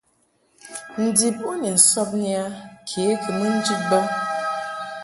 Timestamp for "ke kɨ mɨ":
2.87-3.45